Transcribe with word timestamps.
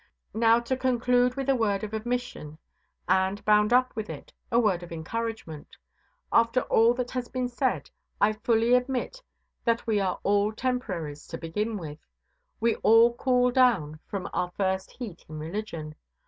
Now, 0.33 0.59
to 0.61 0.75
conclude 0.75 1.35
with 1.35 1.47
a 1.47 1.55
word 1.55 1.83
of 1.83 1.93
admission, 1.93 2.57
and, 3.07 3.45
bound 3.45 3.71
up 3.71 3.95
with 3.95 4.09
it, 4.09 4.33
a 4.51 4.59
word 4.59 4.81
of 4.81 4.91
encouragement. 4.91 5.77
After 6.33 6.61
all 6.61 6.95
that 6.95 7.11
has 7.11 7.29
been 7.29 7.47
said, 7.47 7.91
I 8.19 8.33
fully 8.33 8.73
admit 8.73 9.21
that 9.63 9.85
we 9.85 9.99
are 9.99 10.19
all 10.23 10.53
Temporaries 10.53 11.27
to 11.27 11.37
begin 11.37 11.77
with. 11.77 11.99
We 12.59 12.77
all 12.77 13.13
cool 13.13 13.51
down 13.51 13.99
from 14.07 14.27
our 14.33 14.49
first 14.57 14.89
heat 14.93 15.23
in 15.29 15.37
religion. 15.37 15.93